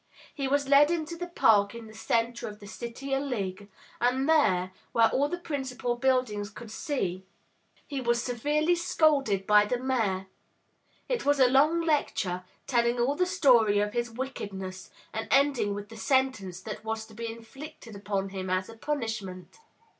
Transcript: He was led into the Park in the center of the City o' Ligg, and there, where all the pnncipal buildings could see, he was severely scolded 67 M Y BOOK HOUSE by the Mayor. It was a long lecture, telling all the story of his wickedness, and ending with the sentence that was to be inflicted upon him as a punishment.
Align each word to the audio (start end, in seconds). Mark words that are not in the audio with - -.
He 0.33 0.47
was 0.47 0.67
led 0.67 0.89
into 0.89 1.15
the 1.15 1.27
Park 1.27 1.75
in 1.75 1.85
the 1.85 1.93
center 1.93 2.47
of 2.47 2.59
the 2.59 2.65
City 2.65 3.13
o' 3.15 3.19
Ligg, 3.21 3.67
and 3.99 4.27
there, 4.27 4.71
where 4.93 5.09
all 5.09 5.29
the 5.29 5.37
pnncipal 5.37 6.01
buildings 6.01 6.49
could 6.49 6.71
see, 6.71 7.23
he 7.85 8.01
was 8.01 8.19
severely 8.23 8.73
scolded 8.73 9.41
67 9.41 9.47
M 9.47 9.47
Y 9.47 9.55
BOOK 9.61 9.69
HOUSE 9.69 9.77
by 9.77 9.77
the 9.77 9.85
Mayor. 10.17 10.27
It 11.07 11.23
was 11.23 11.39
a 11.39 11.47
long 11.51 11.81
lecture, 11.81 12.43
telling 12.65 12.99
all 12.99 13.13
the 13.15 13.27
story 13.27 13.77
of 13.77 13.93
his 13.93 14.09
wickedness, 14.09 14.89
and 15.13 15.27
ending 15.29 15.75
with 15.75 15.89
the 15.89 15.97
sentence 15.97 16.61
that 16.61 16.83
was 16.83 17.05
to 17.05 17.13
be 17.13 17.31
inflicted 17.31 17.95
upon 17.95 18.29
him 18.29 18.49
as 18.49 18.69
a 18.69 18.77
punishment. 18.77 19.59